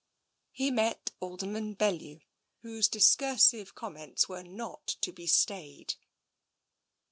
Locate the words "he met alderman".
0.51-1.75